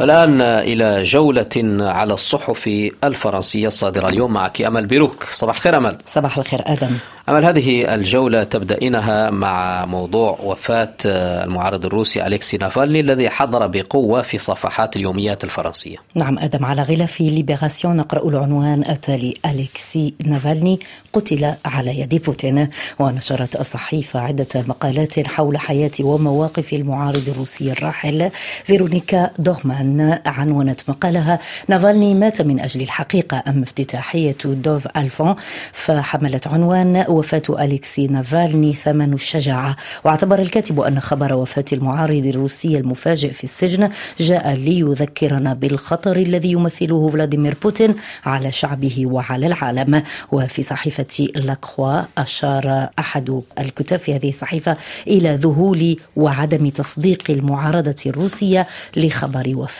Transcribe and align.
الآن 0.00 0.40
إلى 0.40 1.02
جولة 1.02 1.80
على 1.80 2.14
الصحف 2.14 2.90
الفرنسية 3.04 3.66
الصادرة 3.66 4.08
اليوم 4.08 4.32
معك 4.32 4.62
أمل 4.62 4.86
بيروك. 4.86 5.24
صباح 5.24 5.56
الخير 5.56 5.76
أمل. 5.76 5.98
صباح 6.06 6.38
الخير 6.38 6.62
آدم. 6.66 6.90
أمل 7.28 7.44
هذه 7.44 7.94
الجولة 7.94 8.42
تبدأينها 8.44 9.30
مع 9.30 9.86
موضوع 9.86 10.38
وفاة 10.44 10.94
المعارض 11.06 11.86
الروسي 11.86 12.26
أليكسي 12.26 12.56
نافالني 12.56 13.00
الذي 13.00 13.30
حضر 13.30 13.66
بقوة 13.66 14.22
في 14.22 14.38
صفحات 14.38 14.96
اليوميات 14.96 15.44
الفرنسية. 15.44 15.96
نعم 16.14 16.38
آدم. 16.38 16.64
على 16.64 16.82
غلاف 16.82 17.20
ليبراسيون 17.20 17.96
نقرأ 17.96 18.28
العنوان 18.28 18.84
التالي 18.90 19.34
أليكسي 19.46 20.14
نافالني 20.24 20.80
قتل 21.12 21.54
على 21.64 22.00
يد 22.00 22.22
بوتين. 22.24 22.68
ونشرت 22.98 23.60
الصحيفة 23.60 24.20
عدة 24.20 24.46
مقالات 24.54 25.26
حول 25.26 25.58
حياة 25.58 25.90
ومواقف 26.00 26.72
المعارض 26.72 27.28
الروسي 27.28 27.72
الراحل 27.72 28.30
فيرونيكا 28.64 29.30
دوغمان. 29.38 29.85
عنونت 30.26 30.80
مقالها 30.88 31.38
نافالني 31.68 32.14
مات 32.14 32.42
من 32.42 32.60
أجل 32.60 32.82
الحقيقة 32.82 33.42
أم 33.48 33.62
افتتاحية 33.62 34.36
دوف 34.44 34.88
ألفون 34.96 35.34
فحملت 35.72 36.46
عنوان 36.46 37.04
وفاة 37.08 37.42
أليكسي 37.50 38.06
نافالني 38.06 38.72
ثمن 38.72 39.12
الشجاعة. 39.12 39.76
واعتبر 40.04 40.38
الكاتب 40.38 40.80
أن 40.80 41.00
خبر 41.00 41.34
وفاة 41.34 41.64
المعارض 41.72 42.26
الروسي 42.26 42.78
المفاجئ 42.78 43.32
في 43.32 43.44
السجن 43.44 43.90
جاء 44.20 44.54
ليذكرنا 44.54 45.54
بالخطر 45.54 46.16
الذي 46.16 46.52
يمثله 46.52 47.08
فلاديمير 47.08 47.56
بوتين 47.62 47.94
على 48.24 48.52
شعبه 48.52 49.06
وعلى 49.06 49.46
العالم. 49.46 50.02
وفي 50.32 50.62
صحيفة 50.62 51.28
لاكخوا 51.34 52.02
أشار 52.18 52.88
أحد 52.98 53.40
الكتاب 53.58 53.98
في 53.98 54.14
هذه 54.14 54.28
الصحيفة 54.28 54.76
إلى 55.06 55.34
ذهول 55.34 55.96
وعدم 56.16 56.68
تصديق 56.68 57.22
المعارضة 57.30 57.96
الروسية 58.06 58.66
لخبر 58.96 59.52
وفاة. 59.54 59.75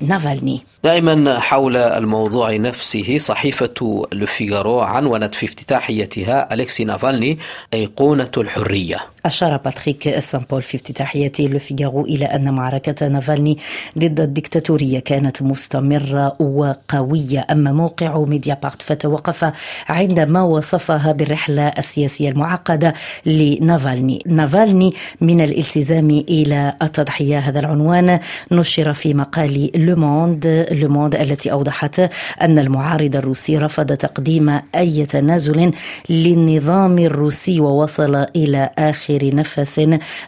نافالني. 0.00 0.62
دائما 0.84 1.40
حول 1.40 1.76
الموضوع 1.76 2.56
نفسه 2.56 3.18
صحيفة 3.18 4.06
لوفيغارو 4.12 4.80
عنونت 4.80 5.34
في 5.34 5.46
افتتاحيتها 5.46 6.54
أليكسي 6.54 6.84
نافالني 6.84 7.38
أيقونة 7.74 8.30
الحرية. 8.36 9.00
أشار 9.26 9.56
باتريك 9.56 10.18
سان 10.18 10.42
بول 10.50 10.62
في 10.62 10.76
افتتاحية 10.76 11.32
لوفيغارو 11.40 12.04
إلى 12.04 12.24
أن 12.24 12.54
معركة 12.54 13.08
نافالني 13.08 13.58
ضد 13.98 14.20
الدكتاتورية 14.20 14.98
كانت 14.98 15.42
مستمرة 15.42 16.42
وقوية. 16.42 17.46
أما 17.50 17.72
موقع 17.72 18.24
ميديا 18.24 18.58
بارت 18.62 18.82
فتوقف 18.82 19.52
عندما 19.88 20.42
وصفها 20.42 21.12
بالرحلة 21.12 21.68
السياسية 21.68 22.28
المعقدة 22.30 22.94
لنافالني. 23.26 24.22
نافالني 24.26 24.94
من 25.20 25.40
الالتزام 25.40 26.10
إلى 26.10 26.74
التضحية. 26.82 27.38
هذا 27.38 27.60
العنوان 27.60 28.20
نشر 28.52 28.92
في 28.92 29.14
مقال 29.14 29.70
لوموند 29.74 30.66
لوموند 30.72 31.14
التي 31.14 31.52
أوضحت 31.52 32.00
أن 32.42 32.58
المعارض 32.58 33.16
الروسي 33.16 33.58
رفض 33.58 33.86
تقديم 33.86 34.60
أي 34.74 35.06
تنازل 35.06 35.72
للنظام 36.08 36.98
الروسي 36.98 37.60
ووصل 37.60 38.26
إلى 38.36 38.70
آخر 38.78 39.09
نفس 39.10 39.80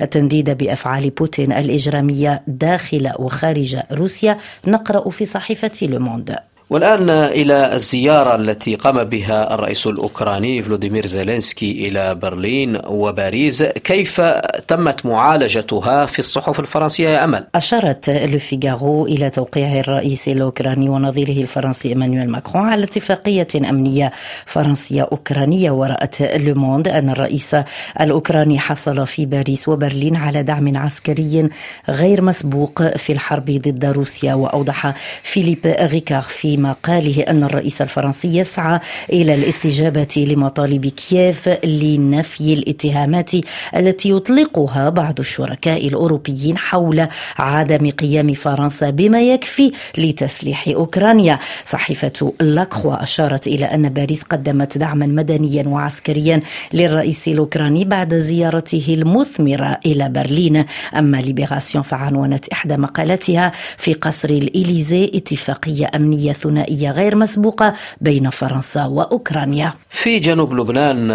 التنديد 0.00 0.50
بأفعال 0.50 1.10
بوتين 1.10 1.52
الإجرامية 1.52 2.42
داخل 2.46 3.12
وخارج 3.18 3.76
روسيا 3.92 4.38
نقرأ 4.66 5.10
في 5.10 5.24
صحيفة 5.24 5.72
لوموند 5.82 6.36
والآن 6.70 7.10
إلى 7.10 7.74
الزيارة 7.74 8.34
التي 8.34 8.74
قام 8.74 9.04
بها 9.04 9.54
الرئيس 9.54 9.86
الأوكراني 9.86 10.62
فلوديمير 10.62 11.06
زيلينسكي 11.06 11.88
إلى 11.88 12.14
برلين 12.14 12.78
وباريس. 12.86 13.62
كيف 13.62 14.20
تمت 14.68 15.06
معالجتها 15.06 16.06
في 16.06 16.18
الصحف 16.18 16.60
الفرنسية 16.60 17.08
يا 17.08 17.24
أمل؟ 17.24 17.46
أشارت 17.54 18.10
لوفيغارو 18.10 19.06
إلى 19.06 19.30
توقيع 19.30 19.80
الرئيس 19.80 20.28
الأوكراني 20.28 20.88
ونظيره 20.88 21.42
الفرنسي 21.42 21.88
إيمانويل 21.88 22.30
ماكرون 22.30 22.68
على 22.68 22.84
اتفاقية 22.84 23.48
أمنية 23.56 24.12
فرنسية 24.46 25.02
أوكرانية. 25.02 25.70
ورأت 25.70 26.22
لوموند 26.22 26.88
أن 26.88 27.10
الرئيس 27.10 27.56
الأوكراني 28.00 28.58
حصل 28.58 29.06
في 29.06 29.26
باريس 29.26 29.68
وبرلين 29.68 30.16
على 30.16 30.42
دعم 30.42 30.76
عسكري 30.76 31.48
غير 31.88 32.22
مسبوق 32.22 32.96
في 32.96 33.12
الحرب 33.12 33.44
ضد 33.44 33.84
روسيا. 33.84 34.34
وأوضح 34.34 34.94
فيليب 35.22 35.58
ريكار 35.64 36.22
في 36.22 36.59
مقاله 36.62 37.22
أن 37.22 37.44
الرئيس 37.44 37.82
الفرنسي 37.82 38.38
يسعى 38.38 38.80
إلى 39.12 39.34
الاستجابة 39.34 40.26
لمطالب 40.28 40.86
كييف 40.86 41.48
لنفي 41.64 42.52
الاتهامات 42.52 43.30
التي 43.76 44.10
يطلقها 44.10 44.88
بعض 44.88 45.18
الشركاء 45.18 45.88
الأوروبيين 45.88 46.58
حول 46.58 47.06
عدم 47.38 47.90
قيام 47.90 48.34
فرنسا 48.34 48.90
بما 48.90 49.20
يكفي 49.22 49.72
لتسليح 49.98 50.68
أوكرانيا. 50.68 51.38
صحيفة 51.64 52.32
لاكخوا 52.40 53.02
أشارت 53.02 53.46
إلى 53.46 53.64
أن 53.64 53.88
باريس 53.88 54.22
قدمت 54.22 54.78
دعما 54.78 55.06
مدنيا 55.06 55.68
وعسكريا 55.68 56.42
للرئيس 56.72 57.28
الأوكراني 57.28 57.84
بعد 57.84 58.14
زيارته 58.14 58.84
المثمرة 58.88 59.80
إلى 59.86 60.08
برلين. 60.08 60.64
أما 60.96 61.16
ليبراسيون 61.16 61.84
فعنونت 61.84 62.48
إحدى 62.48 62.76
مقالاتها 62.76 63.52
في 63.78 63.92
قصر 63.94 64.28
الإليزي 64.28 65.10
اتفاقية 65.14 65.90
أمنية 65.96 66.32
ثنائية 66.50 66.90
غير 66.90 67.16
مسبوقة 67.16 67.74
بين 68.00 68.30
فرنسا 68.30 68.84
وأوكرانيا. 68.84 69.72
في 69.90 70.18
جنوب 70.18 70.52
لبنان 70.52 71.10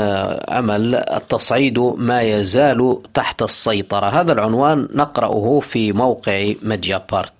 أمل 0.49 0.95
التصعيد 0.95 1.79
ما 1.79 2.21
يزال 2.21 2.97
تحت 3.13 3.41
السيطرة. 3.41 4.05
هذا 4.05 4.31
العنوان 4.31 4.87
نقرأه 4.93 5.59
في 5.59 5.91
موقع 5.91 6.53
ميديا 6.63 7.01
بارت. 7.11 7.33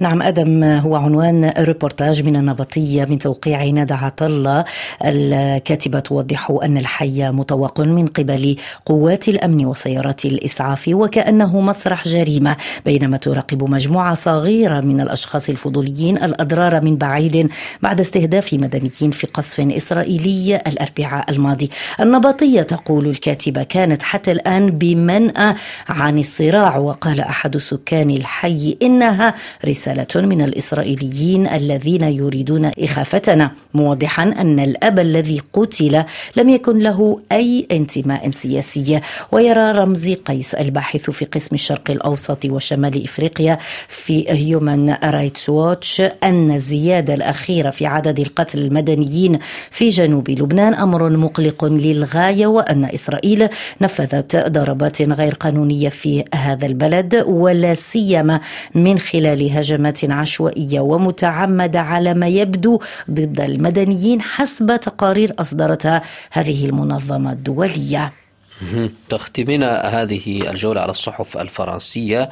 نعم 0.00 0.22
أدم 0.22 0.64
هو 0.64 0.96
عنوان 0.96 1.52
ريبورتاج 1.58 2.22
من 2.22 2.36
النبطية 2.36 3.04
من 3.04 3.18
توقيع 3.18 3.64
ندى 3.64 3.94
عطا 3.94 4.22
الله 4.22 4.64
الكاتبة 5.04 5.98
توضح 6.00 6.50
أن 6.62 6.76
الحي 6.76 7.30
مطوق 7.30 7.80
من 7.80 8.06
قبل 8.06 8.56
قوات 8.86 9.28
الأمن 9.28 9.66
وسيارات 9.66 10.24
الإسعاف 10.24 10.88
وكأنه 10.88 11.60
مسرح 11.60 12.08
جريمة 12.08 12.56
بينما 12.84 13.16
تراقب 13.16 13.70
مجموعة 13.70 14.14
صغيرة 14.14 14.80
من 14.80 15.00
الأشخاص 15.00 15.48
الفضوليين 15.48 16.16
الأضرار 16.16 16.80
من 16.80 16.96
بعيد 16.96 17.41
بعد 17.82 18.00
استهداف 18.00 18.54
مدنيين 18.54 19.10
في 19.10 19.26
قصف 19.26 19.60
إسرائيلي 19.60 20.56
الأربعاء 20.56 21.30
الماضي. 21.30 21.70
النبطية 22.00 22.62
تقول 22.62 23.06
الكاتبة 23.06 23.62
كانت 23.62 24.02
حتى 24.02 24.32
الآن 24.32 24.70
بمنأى 24.70 25.54
عن 25.88 26.18
الصراع 26.18 26.76
وقال 26.76 27.20
أحد 27.20 27.56
سكان 27.56 28.10
الحي 28.10 28.76
إنها 28.82 29.34
رسالة 29.64 30.26
من 30.26 30.42
الإسرائيليين 30.42 31.46
الذين 31.46 32.02
يريدون 32.02 32.70
إخافتنا 32.78 33.50
موضحا 33.74 34.22
أن 34.22 34.60
الأب 34.60 34.98
الذي 34.98 35.42
قتل 35.52 36.04
لم 36.36 36.48
يكن 36.48 36.78
له 36.78 37.20
أي 37.32 37.66
انتماء 37.70 38.30
سياسي. 38.30 39.00
ويرى 39.32 39.72
رمزي 39.72 40.14
قيس 40.14 40.54
الباحث 40.54 41.10
في 41.10 41.24
قسم 41.24 41.54
الشرق 41.54 41.90
الأوسط 41.90 42.44
وشمال 42.44 43.04
إفريقيا 43.04 43.58
في 43.88 44.24
هيومن 44.28 44.94
رايتس 45.04 45.48
ووتش 45.48 46.00
أن 46.00 46.50
الزيادة 46.50 47.14
الأخيرة 47.32 47.70
في 47.70 47.86
عدد 47.86 48.20
القتلى 48.20 48.58
المدنيين 48.58 49.38
في 49.70 49.88
جنوب 49.88 50.30
لبنان 50.30 50.74
أمر 50.74 51.10
مقلق 51.10 51.64
للغاية 51.64 52.46
وأن 52.46 52.84
إسرائيل 52.84 53.48
نفذت 53.80 54.36
ضربات 54.36 55.02
غير 55.02 55.34
قانونية 55.34 55.88
في 55.88 56.24
هذا 56.34 56.66
البلد 56.66 57.24
ولا 57.26 57.74
سيما 57.74 58.40
من 58.74 58.98
خلال 58.98 59.50
هجمات 59.58 60.10
عشوائية 60.10 60.80
ومتعمدة 60.80 61.80
على 61.80 62.14
ما 62.14 62.28
يبدو 62.28 62.80
ضد 63.10 63.40
المدنيين 63.40 64.22
حسب 64.22 64.76
تقارير 64.76 65.34
أصدرتها 65.38 66.02
هذه 66.30 66.66
المنظمة 66.66 67.32
الدولية. 67.32 68.12
تختمنا 69.08 69.80
هذه 69.80 70.50
الجولة 70.50 70.80
على 70.80 70.90
الصحف 70.90 71.36
الفرنسية. 71.36 72.30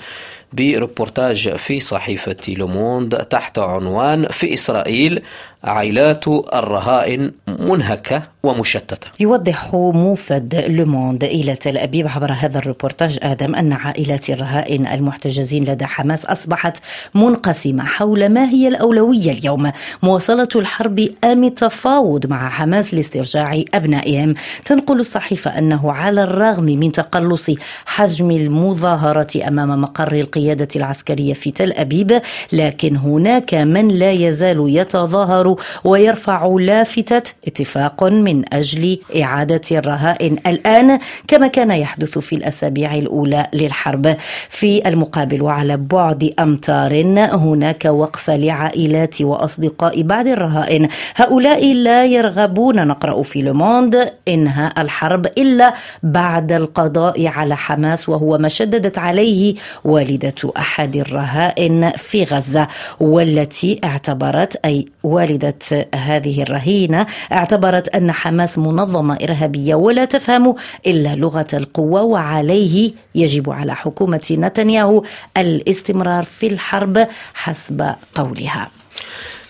بريبورتاج 0.52 1.56
في 1.56 1.80
صحيفة 1.80 2.36
لوموند 2.48 3.16
تحت 3.16 3.58
عنوان 3.58 4.26
في 4.26 4.54
إسرائيل 4.54 5.22
عائلات 5.64 6.28
الرهائن 6.28 7.32
منهكة 7.48 8.22
ومشتتة 8.42 9.10
يوضح 9.20 9.70
موفد 9.74 10.64
لوموند 10.68 11.24
إلى 11.24 11.56
تل 11.56 11.78
أبيب 11.78 12.08
عبر 12.08 12.32
هذا 12.32 12.58
الريبورتاج 12.58 13.18
آدم 13.22 13.54
أن 13.54 13.72
عائلات 13.72 14.30
الرهائن 14.30 14.86
المحتجزين 14.86 15.64
لدى 15.64 15.84
حماس 15.84 16.26
أصبحت 16.26 16.76
منقسمة 17.14 17.84
حول 17.84 18.28
ما 18.28 18.48
هي 18.48 18.68
الأولوية 18.68 19.30
اليوم. 19.30 19.72
مواصلة 20.02 20.48
الحرب 20.56 21.08
أم 21.24 21.44
التفاوض 21.44 22.26
مع 22.26 22.48
حماس 22.48 22.94
لاسترجاع 22.94 23.62
أبنائهم. 23.74 24.34
تنقل 24.64 25.00
الصحيفة 25.00 25.58
أنه 25.58 25.92
على 25.92 26.22
الرغم 26.22 26.64
من 26.64 26.92
تقلص 26.92 27.50
حجم 27.86 28.30
المظاهرة 28.30 29.48
أمام 29.48 29.80
مقر 29.80 30.12
القيادة 30.12 30.39
القيادة 30.40 30.68
العسكرية 30.76 31.34
في 31.34 31.50
تل 31.50 31.72
أبيب 31.72 32.20
لكن 32.52 32.96
هناك 32.96 33.54
من 33.54 33.88
لا 33.88 34.12
يزال 34.12 34.64
يتظاهر 34.68 35.56
ويرفع 35.84 36.46
لافتة 36.60 37.32
اتفاق 37.46 38.04
من 38.04 38.54
أجل 38.54 38.98
إعادة 39.22 39.60
الرهائن 39.72 40.36
الآن 40.46 40.98
كما 41.28 41.46
كان 41.46 41.70
يحدث 41.70 42.18
في 42.18 42.36
الأسابيع 42.36 42.94
الأولى 42.94 43.46
للحرب. 43.52 44.16
في 44.48 44.88
المقابل 44.88 45.42
وعلى 45.42 45.76
بعد 45.76 46.34
أمتار 46.38 46.90
هناك 47.16 47.84
وقفة 47.84 48.36
لعائلات 48.36 49.22
وأصدقاء 49.22 50.02
بعض 50.02 50.28
الرهائن 50.28 50.88
هؤلاء 51.16 51.74
لا 51.74 52.04
يرغبون 52.04 52.86
نقرأ 52.86 53.22
في 53.22 53.42
لوموند 53.42 54.10
إنهاء 54.28 54.80
الحرب 54.80 55.26
إلا 55.26 55.74
بعد 56.02 56.52
القضاء 56.52 57.26
على 57.26 57.56
حماس 57.56 58.08
وهو 58.08 58.38
ما 58.38 58.48
شددت 58.48 58.98
عليه 58.98 59.54
والدة 59.84 60.29
أحد 60.56 60.96
الرهائن 60.96 61.90
في 61.96 62.24
غزة 62.24 62.68
والتي 63.00 63.80
اعتبرت 63.84 64.56
أي 64.64 64.86
والدة 65.02 65.88
هذه 65.94 66.42
الرهينة 66.42 67.06
اعتبرت 67.32 67.88
أن 67.88 68.12
حماس 68.12 68.58
منظمة 68.58 69.18
إرهابية 69.22 69.74
ولا 69.74 70.04
تفهم 70.04 70.54
إلا 70.86 71.14
لغة 71.14 71.46
القوة 71.54 72.02
وعليه 72.02 72.92
يجب 73.14 73.50
على 73.50 73.76
حكومة 73.76 74.26
نتنياهو 74.30 75.04
الاستمرار 75.36 76.24
في 76.24 76.46
الحرب 76.46 77.08
حسب 77.34 77.94
قولها. 78.14 78.70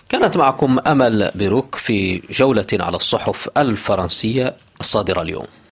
كانت 0.09 0.37
معكم 0.37 0.79
أمل 0.87 1.31
بروك 1.35 1.75
في 1.75 2.21
جولة 2.31 2.67
على 2.73 2.95
الصحف 2.95 3.49
الفرنسية 3.57 4.55
الصادرة 4.79 5.21
اليوم. 5.21 5.45